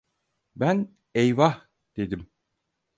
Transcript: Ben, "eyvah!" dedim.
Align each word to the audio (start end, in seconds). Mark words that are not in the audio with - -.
Ben, 0.55 0.95
"eyvah!" 1.15 1.69
dedim. 1.97 2.27